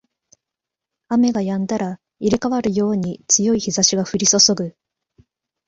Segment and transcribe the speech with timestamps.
[1.09, 4.75] 雨が止んだら入れ替わるように強い日差しが降りそそぐ